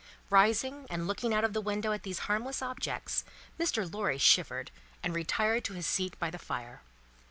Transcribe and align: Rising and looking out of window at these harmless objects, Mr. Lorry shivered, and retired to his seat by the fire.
Rising 0.31 0.87
and 0.89 1.05
looking 1.05 1.31
out 1.31 1.43
of 1.43 1.55
window 1.55 1.91
at 1.91 2.01
these 2.01 2.17
harmless 2.25 2.63
objects, 2.63 3.23
Mr. 3.59 3.85
Lorry 3.93 4.17
shivered, 4.17 4.71
and 5.03 5.13
retired 5.13 5.63
to 5.65 5.73
his 5.73 5.85
seat 5.85 6.17
by 6.17 6.31
the 6.31 6.39
fire. 6.39 6.81